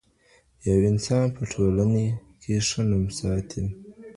يو 0.67 0.77
انسان 0.91 1.23
په 1.35 1.41
ټولني 1.53 2.07
کي 2.41 2.53
ښه 2.67 2.81
نوم 2.89 3.05
ساتي. 3.17 3.63